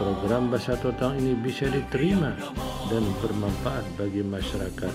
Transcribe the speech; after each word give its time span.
program 0.00 0.48
Bahasa 0.48 0.80
Totang 0.80 1.20
ini 1.20 1.36
bisa 1.36 1.68
diterima 1.68 2.32
dan 2.88 3.04
bermanfaat 3.20 3.84
bagi 4.00 4.24
masyarakat. 4.24 4.94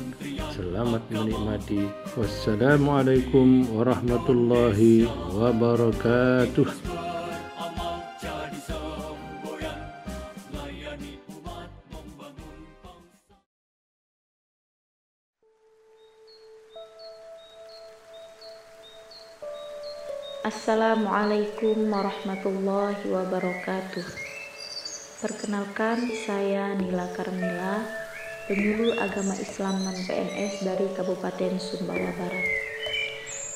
Selamat 0.49 1.05
menikmati. 1.13 1.85
Wassalamualaikum 2.17 3.69
warahmatullahi 3.69 5.05
wabarakatuh. 5.37 6.97
Assalamualaikum 20.45 21.93
warahmatullahi 21.93 23.05
wabarakatuh. 23.05 24.24
Perkenalkan, 25.25 26.05
saya 26.21 26.77
Nila 26.77 27.09
Karmila, 27.17 27.81
penyuluh 28.45 28.93
agama 29.01 29.33
Islam 29.33 29.81
non 29.81 29.97
PNS 30.05 30.61
dari 30.61 30.85
Kabupaten 30.93 31.57
Sumbawa 31.57 32.13
Barat. 32.13 32.45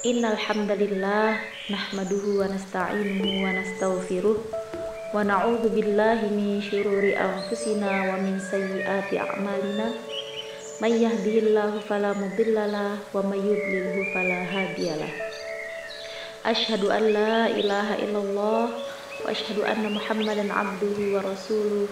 Innal 0.01 0.33
hamdalillah 0.33 1.37
nahmaduhu 1.69 2.41
wa 2.41 2.49
nasta'inuhu 2.49 3.45
wa 3.45 3.53
nastaghfiruh 3.53 4.41
wa 5.13 5.21
na'udzu 5.21 5.69
billahi 5.69 6.33
min 6.33 6.57
syururi 6.57 7.13
anfusina 7.13 7.85
wa 7.85 8.17
min 8.17 8.41
sayyiati 8.41 9.21
a'malina. 9.21 9.93
May 10.81 10.97
yahdihillahu 11.05 11.85
fala 11.85 12.17
mudhillalah 12.17 12.97
wa 13.13 13.21
may 13.29 13.45
yudlilhu 13.45 14.09
fala 14.09 14.41
hadiyalah. 14.41 15.13
Asyhadu 16.49 16.89
an 16.89 17.13
la 17.13 17.45
ilaha 17.53 17.93
illallah 18.01 18.88
وأشهد 19.24 19.58
أن 19.58 19.92
محمدا 19.92 20.52
عبده 20.52 20.98
ورسوله 21.14 21.88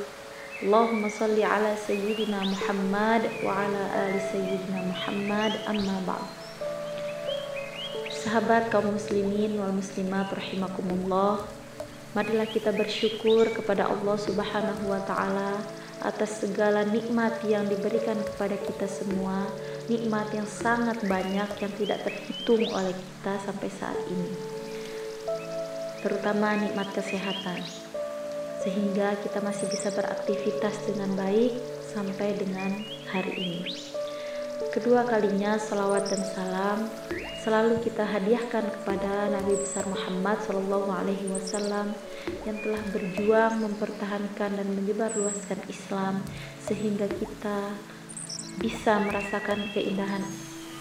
اللهم 0.62 1.08
صل 1.08 1.42
على 1.42 1.74
سيدنا 1.86 2.38
محمد 2.44 3.22
وعلى 3.44 3.82
آل 4.04 4.14
سيدنا 4.32 4.80
محمد 4.92 5.52
أما 5.68 5.96
بعد 6.06 6.28
Sahabat 8.22 8.70
kaum 8.70 8.94
muslimin 8.94 9.58
wal 9.58 9.74
muslimat 9.74 10.30
rahimakumullah 10.30 11.42
Marilah 12.14 12.46
kita 12.46 12.70
bersyukur 12.70 13.50
kepada 13.50 13.90
Allah 13.90 14.14
subhanahu 14.14 14.86
wa 14.86 15.02
ta'ala 15.02 15.58
atas 16.06 16.46
segala 16.46 16.86
nikmat 16.86 17.42
yang 17.42 17.66
diberikan 17.66 18.14
kepada 18.22 18.54
kita 18.62 18.86
semua 18.86 19.50
Nikmat 19.90 20.30
yang 20.38 20.46
sangat 20.46 21.02
banyak 21.02 21.50
yang 21.58 21.72
tidak 21.74 22.06
terhitung 22.06 22.62
oleh 22.70 22.94
kita 22.94 23.32
sampai 23.42 23.68
saat 23.74 23.98
ini 24.06 24.55
terutama 26.01 26.57
nikmat 26.57 26.89
kesehatan, 26.93 27.61
sehingga 28.61 29.17
kita 29.23 29.39
masih 29.41 29.69
bisa 29.71 29.93
beraktivitas 29.93 30.75
dengan 30.85 31.15
baik 31.17 31.55
sampai 31.93 32.37
dengan 32.37 32.83
hari 33.09 33.33
ini. 33.37 33.61
Kedua 34.73 35.05
kalinya 35.09 35.57
salawat 35.57 36.05
dan 36.09 36.21
salam 36.33 36.79
selalu 37.41 37.79
kita 37.81 38.03
hadiahkan 38.05 38.65
kepada 38.67 39.31
Nabi 39.31 39.57
besar 39.57 39.87
Muhammad 39.89 40.37
Shallallahu 40.45 40.89
Alaihi 40.91 41.31
Wasallam 41.33 41.95
yang 42.45 42.57
telah 42.61 42.83
berjuang 42.91 43.53
mempertahankan 43.63 44.59
dan 44.59 44.67
menyebarluaskan 44.75 45.65
Islam 45.71 46.21
sehingga 46.61 47.07
kita 47.07 47.73
bisa 48.59 49.01
merasakan 49.01 49.69
keindahan 49.71 50.25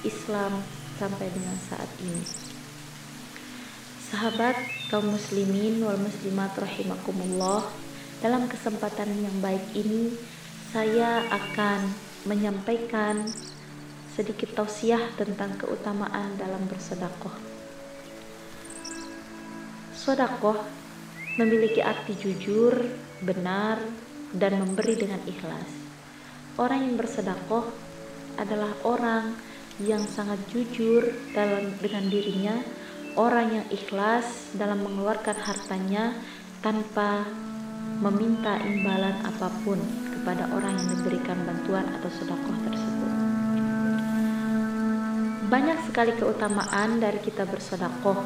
Islam 0.02 0.60
sampai 0.98 1.28
dengan 1.32 1.56
saat 1.68 1.88
ini. 2.02 2.45
Sahabat 4.06 4.54
kaum 4.86 5.18
muslimin 5.18 5.82
wal 5.82 5.98
muslimat 5.98 6.54
rahimakumullah, 6.54 7.66
dalam 8.22 8.46
kesempatan 8.46 9.10
yang 9.18 9.34
baik 9.42 9.66
ini 9.74 10.14
saya 10.70 11.26
akan 11.26 11.90
menyampaikan 12.22 13.26
sedikit 14.14 14.54
tausiah 14.54 15.10
tentang 15.18 15.58
keutamaan 15.58 16.38
dalam 16.38 16.70
bersedekah. 16.70 17.34
Sedekah 19.90 20.62
memiliki 21.42 21.82
arti 21.82 22.14
jujur, 22.14 22.78
benar, 23.26 23.82
dan 24.30 24.54
memberi 24.62 25.02
dengan 25.02 25.18
ikhlas. 25.26 25.66
Orang 26.54 26.86
yang 26.86 26.94
bersedekah 26.94 27.66
adalah 28.38 28.70
orang 28.86 29.34
yang 29.82 30.06
sangat 30.06 30.38
jujur 30.46 31.10
dalam 31.34 31.74
dengan 31.82 32.06
dirinya 32.06 32.85
orang 33.16 33.48
yang 33.48 33.66
ikhlas 33.72 34.52
dalam 34.52 34.84
mengeluarkan 34.84 35.40
hartanya 35.40 36.12
tanpa 36.60 37.24
meminta 38.04 38.60
imbalan 38.60 39.16
apa 39.24 39.48
pun 39.64 39.80
kepada 40.12 40.44
orang 40.52 40.76
yang 40.76 40.88
diberikan 41.00 41.38
bantuan 41.48 41.88
atau 41.96 42.10
sedekah 42.12 42.56
tersebut. 42.68 43.12
Banyak 45.48 45.78
sekali 45.88 46.12
keutamaan 46.20 47.00
dari 47.00 47.16
kita 47.24 47.48
bersedekah. 47.48 48.20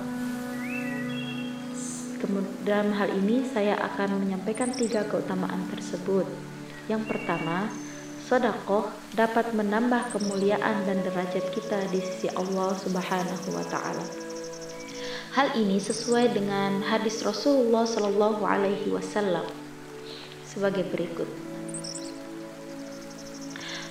Dalam 2.66 2.92
hal 2.92 3.14
ini 3.16 3.46
saya 3.48 3.78
akan 3.80 4.26
menyampaikan 4.26 4.74
tiga 4.74 5.06
keutamaan 5.08 5.70
tersebut. 5.70 6.26
Yang 6.90 7.06
pertama, 7.06 7.70
sedekah 8.26 8.90
dapat 9.14 9.54
menambah 9.54 10.18
kemuliaan 10.18 10.82
dan 10.88 10.98
derajat 11.06 11.46
kita 11.54 11.78
di 11.94 12.00
sisi 12.02 12.28
Allah 12.34 12.74
Subhanahu 12.80 13.48
wa 13.54 13.64
taala. 13.68 14.29
Hal 15.30 15.54
ini 15.54 15.78
sesuai 15.78 16.34
dengan 16.34 16.82
hadis 16.82 17.22
Rasulullah 17.22 17.86
Shallallahu 17.86 18.42
Alaihi 18.42 18.91
Wasallam 18.91 19.46
sebagai 20.42 20.91
berikut. 20.91 21.30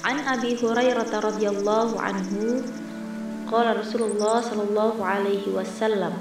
An 0.04 0.20
Abi 0.28 0.56
Hurairah 0.60 1.08
radhiyallahu 1.12 1.96
anhu 2.00 2.64
qala 3.50 3.76
Rasulullah 3.76 4.40
sallallahu 4.46 5.02
alaihi 5.02 5.50
wasallam 5.50 6.14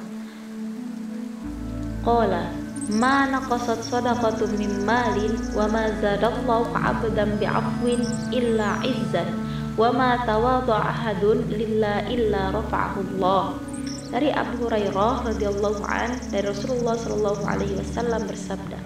qala 2.01 2.51
ma 2.97 3.29
naqasat 3.29 3.85
sadaqatun 3.85 4.57
min 4.57 4.73
malin 4.89 5.37
wa 5.53 5.69
ma 5.69 5.93
zadallahu 6.01 6.73
'abdan 6.73 7.37
bi'afwin 7.37 8.01
illa 8.33 8.81
'izzan 8.81 9.29
wa 9.77 9.93
ma 9.93 10.25
tawadha'a 10.25 10.89
ahadun 10.89 11.45
illa 11.53 12.51
rafa'ahu 12.51 13.05
dari 14.09 14.33
Abu 14.33 14.65
Hurairah 14.65 15.29
radhiyallahu 15.29 15.85
an 15.85 16.17
dari 16.33 16.49
Rasulullah 16.49 16.97
shallallahu 16.97 17.43
alaihi 17.45 17.77
wasallam 17.77 18.25
bersabda, 18.25 18.81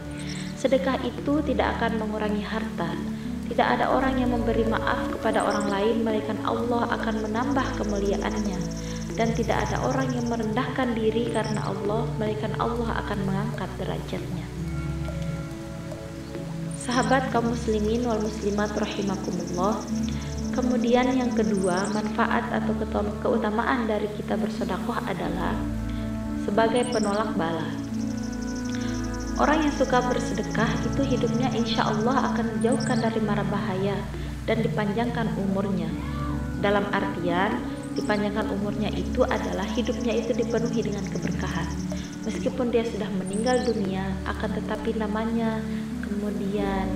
sedekah 0.59 0.99
itu 1.07 1.39
tidak 1.47 1.79
akan 1.79 2.03
mengurangi 2.03 2.43
harta. 2.43 2.91
Tidak 3.47 3.69
ada 3.79 3.93
orang 3.93 4.17
yang 4.17 4.33
memberi 4.33 4.65
maaf 4.65 5.13
kepada 5.13 5.45
orang 5.45 5.69
lain 5.69 5.97
melainkan 6.03 6.41
Allah 6.43 6.89
akan 6.89 7.21
menambah 7.21 7.67
kemuliaannya 7.77 8.59
dan 9.13 9.29
tidak 9.37 9.69
ada 9.69 9.77
orang 9.85 10.09
yang 10.17 10.25
merendahkan 10.25 10.97
diri 10.97 11.29
karena 11.29 11.61
Allah 11.69 12.09
melainkan 12.17 12.57
Allah 12.57 13.05
akan 13.05 13.19
mengangkat 13.29 13.71
derajatnya. 13.77 14.47
Sahabat 16.83 17.31
kaum 17.31 17.53
muslimin 17.53 18.03
wal 18.09 18.19
muslimat 18.19 18.73
rahimakumullah, 18.75 19.85
Kemudian 20.53 21.09
yang 21.17 21.33
kedua, 21.33 21.89
manfaat 21.97 22.53
atau 22.53 22.77
keutamaan 23.25 23.89
dari 23.89 24.05
kita 24.21 24.37
bersedekah 24.37 25.01
adalah 25.09 25.57
sebagai 26.45 26.93
penolak 26.93 27.33
bala. 27.41 27.65
Orang 29.41 29.65
yang 29.65 29.73
suka 29.73 30.05
bersedekah 30.05 30.69
itu 30.93 31.03
hidupnya 31.09 31.49
insya 31.57 31.89
Allah 31.89 32.31
akan 32.31 32.61
dijauhkan 32.61 33.01
dari 33.01 33.21
mara 33.25 33.41
bahaya 33.49 33.97
dan 34.45 34.61
dipanjangkan 34.61 35.33
umurnya. 35.41 35.89
Dalam 36.61 36.85
artian, 36.93 37.57
dipanjangkan 37.97 38.53
umurnya 38.53 38.93
itu 38.93 39.25
adalah 39.25 39.65
hidupnya 39.73 40.21
itu 40.21 40.37
dipenuhi 40.37 40.85
dengan 40.85 41.09
keberkahan. 41.09 41.65
Meskipun 42.29 42.69
dia 42.71 42.85
sudah 42.85 43.09
meninggal 43.09 43.65
dunia, 43.67 44.05
akan 44.29 44.53
tetapi 44.63 45.01
namanya 45.01 45.65
kemudian 46.05 46.87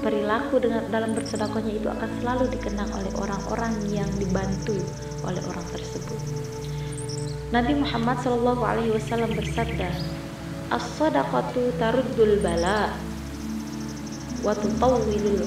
perilaku 0.00 0.62
dengan 0.62 0.86
dalam 0.88 1.12
bersedekahnya 1.12 1.78
itu 1.78 1.88
akan 1.90 2.10
selalu 2.22 2.44
dikenang 2.54 2.90
oleh 2.94 3.12
orang-orang 3.18 3.74
yang 3.90 4.08
dibantu 4.16 4.78
oleh 5.26 5.42
orang 5.44 5.66
tersebut. 5.74 6.20
Nabi 7.48 7.80
Muhammad 7.80 8.20
Shallallahu 8.20 8.62
Alaihi 8.62 8.92
Wasallam 8.92 9.32
bersabda, 9.32 9.88
as-sadaqatu 10.68 11.74
taruddul 11.80 12.38
bala. 12.44 12.92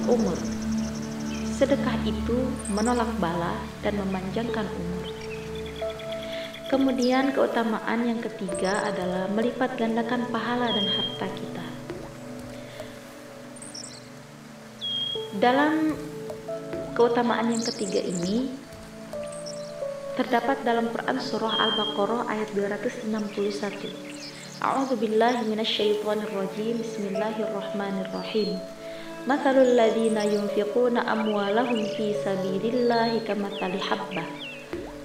umur. 0.09 0.38
Sedekah 1.62 1.97
itu 2.04 2.50
menolak 2.74 3.09
bala 3.21 3.54
dan 3.86 4.01
memanjangkan 4.01 4.65
umur. 4.65 5.06
Kemudian 6.74 7.36
keutamaan 7.36 8.07
yang 8.07 8.24
ketiga 8.24 8.81
adalah 8.88 9.30
melipat 9.30 9.75
gandakan 9.77 10.25
pahala 10.31 10.71
dan 10.71 10.88
harta 10.88 11.27
kita. 11.38 11.65
Dalam 15.31 15.95
keutamaan 16.92 17.48
yang 17.56 17.63
ketiga 17.63 18.04
ini 18.04 18.51
terdapat 20.19 20.60
dalam 20.68 20.92
Quran 20.92 21.24
surah 21.24 21.56
Al-Baqarah 21.56 22.28
ayat 22.28 22.51
261. 22.51 23.07
A'udzu 24.60 25.00
billahi 25.00 25.48
minasyaitonir 25.48 26.36
rajim. 26.36 26.83
Bismillahirrahmanirrahim. 26.83 28.60
Mathalul 29.24 29.72
ladzina 29.72 30.28
yunfiquna 30.28 31.07
amwalahum 31.07 31.80
fi 31.95 32.12
sabilillahi 32.28 33.24
kamathali 33.24 33.80
habbah. 33.80 34.28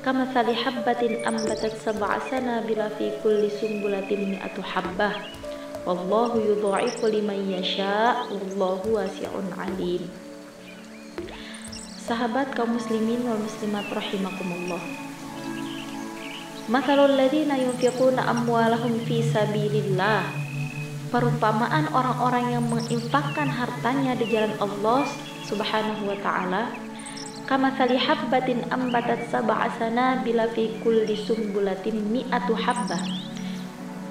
Kamathali 0.03 0.59
habbatin 0.59 1.23
ambatat 1.23 1.79
sab'a 1.79 2.19
sanabila 2.27 2.91
fi 2.99 3.15
kulli 3.23 3.47
sumbulatin 3.63 4.35
mi'atu 4.35 4.59
habbah. 4.59 5.46
Wallahu 5.87 6.43
yudha'ifu 6.43 7.07
liman 7.07 7.47
yasha' 7.47 8.27
wallahu 8.27 8.99
wasi'un 8.99 9.55
'alim. 9.55 10.03
Sahabat 12.03 12.59
kaum 12.59 12.75
muslimin 12.75 13.23
wal 13.23 13.39
muslimat 13.39 13.87
rahimakumullah. 13.95 14.83
Mathalul 16.67 17.15
ladzina 17.15 17.55
yunfiquna 17.55 18.27
amwalahum 18.27 18.99
fi 19.07 19.23
sabilillah. 19.31 20.27
Perumpamaan 21.15 21.87
orang-orang 21.95 22.59
yang 22.59 22.67
menginfakkan 22.67 23.47
hartanya 23.47 24.19
di 24.19 24.27
jalan 24.27 24.59
Allah 24.59 25.07
Subhanahu 25.47 26.11
wa 26.11 26.19
taala 26.19 26.75
kama 27.47 27.71
habbatin 27.79 28.67
ambatat 28.75 29.31
sab'a 29.31 29.71
bila 30.27 30.51
fi 30.51 30.67
kulli 30.83 31.15
sumbulatin 31.15 32.11
mi'atu 32.11 32.59
habbah 32.59 32.99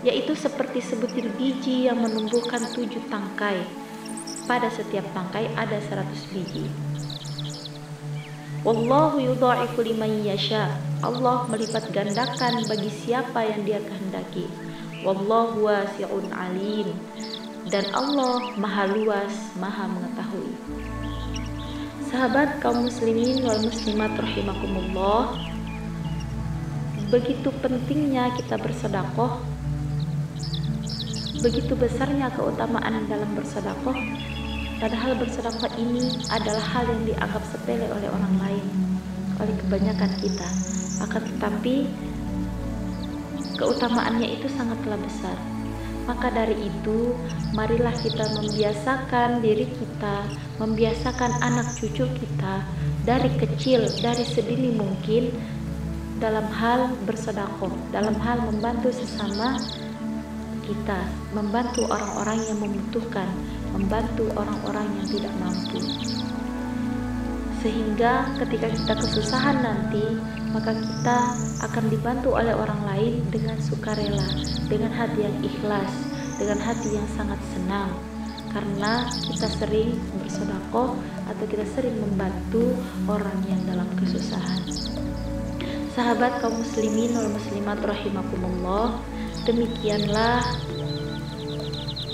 yaitu 0.05 0.37
seperti 0.37 0.85
sebutir 0.85 1.25
biji 1.33 1.89
yang 1.89 1.97
menumbuhkan 1.97 2.61
tujuh 2.77 3.01
tangkai 3.09 3.65
pada 4.45 4.69
setiap 4.69 5.03
tangkai 5.17 5.49
ada 5.57 5.81
seratus 5.81 6.29
biji 6.29 6.69
Wallahu 8.65 9.21
yudha'ifu 9.21 9.85
liman 9.85 10.25
yasha. 10.25 10.73
Allah 11.05 11.45
melipat 11.45 11.93
gandakan 11.93 12.65
bagi 12.65 12.89
siapa 12.89 13.45
yang 13.45 13.61
Dia 13.61 13.77
kehendaki. 13.77 14.49
Wallahu 15.05 15.69
wasi'un 15.69 16.33
alim. 16.33 16.97
Dan 17.69 17.85
Allah 17.93 18.57
Maha 18.57 18.89
luas, 18.89 19.53
Maha 19.61 19.85
mengetahui. 19.85 20.49
Sahabat 22.09 22.57
kaum 22.57 22.89
muslimin 22.89 23.45
wal 23.45 23.61
muslimat 23.61 24.17
rahimakumullah. 24.17 25.37
Begitu 27.13 27.53
pentingnya 27.61 28.33
kita 28.33 28.57
bersedekah. 28.57 29.44
Begitu 31.45 31.77
besarnya 31.77 32.33
keutamaan 32.33 33.06
dalam 33.06 33.30
bersedekah 33.38 33.94
Padahal 34.75 35.13
bersedekah 35.15 35.71
ini 35.77 36.09
adalah 36.27 36.65
hal 36.74 36.89
yang 36.89 37.03
dianggap 37.07 37.44
sepele 37.47 37.88
oleh 37.88 38.09
orang 38.12 38.36
lain, 38.44 38.65
oleh 39.39 39.56
kebanyakan 39.63 40.12
kita. 40.19 40.50
Akan 41.00 41.24
tetapi 41.24 41.88
keutamaannya 43.56 44.42
itu 44.42 44.51
sangatlah 44.51 45.00
besar. 45.00 45.38
Maka 46.09 46.27
dari 46.33 46.69
itu, 46.69 47.15
marilah 47.56 47.95
kita 47.95 48.25
membiasakan 48.36 49.39
diri 49.39 49.69
kita, 49.69 50.27
membiasakan 50.59 51.31
anak 51.39 51.71
cucu 51.80 52.09
kita 52.09 52.56
dari 53.07 53.31
kecil, 53.38 53.86
dari 54.03 54.27
sedini 54.27 54.75
mungkin 54.75 55.31
dalam 56.19 56.45
hal 56.51 56.91
bersedekah, 57.07 57.71
dalam 57.95 58.18
hal 58.19 58.44
membantu 58.44 58.91
sesama 58.91 59.56
kita, 60.65 61.00
membantu 61.31 61.85
orang-orang 61.88 62.41
yang 62.50 62.57
membutuhkan, 62.59 63.29
membantu 63.71 64.25
orang-orang 64.35 64.85
yang 65.00 65.07
tidak 65.07 65.33
mampu. 65.39 65.79
Sehingga 67.65 68.29
ketika 68.38 68.69
kita 68.69 68.94
kesusahan 68.94 69.57
nanti, 69.65 70.06
maka 70.53 70.77
kita 70.77 71.17
akan 71.65 71.85
dibantu 71.89 72.38
oleh 72.38 72.53
orang 72.53 72.77
lain 72.85 73.25
dengan 73.33 73.57
sukarela, 73.57 74.29
dengan 74.69 74.94
hati 74.94 75.25
yang 75.25 75.38
ikhlas, 75.41 75.94
dengan 76.38 76.62
hati 76.62 76.94
yang 76.94 77.07
sangat 77.17 77.41
senang. 77.57 77.89
Karena 78.53 79.03
kita 79.09 79.51
sering 79.51 80.00
bersedekah 80.21 80.95
atau 81.27 81.45
kita 81.50 81.65
sering 81.75 82.00
membantu 82.00 82.71
orang 83.03 83.35
yang 83.50 83.59
dalam 83.67 83.89
kesusahan. 84.00 84.63
Sahabat 85.95 86.44
kaum 86.44 86.59
muslimin 86.59 87.15
wal 87.15 87.31
muslimat 87.31 87.80
rahimakumullah, 87.80 89.00
Demikianlah 89.45 90.42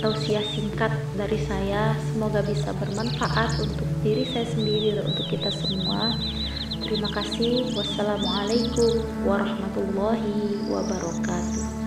tausiah 0.04 0.44
singkat 0.52 0.92
dari 1.16 1.40
saya. 1.48 1.96
Semoga 2.12 2.44
bisa 2.44 2.76
bermanfaat 2.76 3.56
untuk 3.56 3.88
diri 4.04 4.28
saya 4.28 4.44
sendiri 4.52 5.00
dan 5.00 5.08
untuk 5.08 5.24
kita 5.32 5.48
semua. 5.48 6.12
Terima 6.84 7.08
kasih. 7.08 7.72
Wassalamualaikum 7.72 9.00
warahmatullahi 9.24 10.60
wabarakatuh. 10.68 11.81